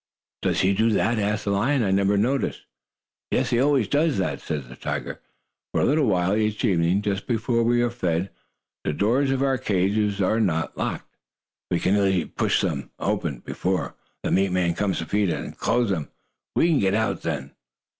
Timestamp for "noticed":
2.17-2.63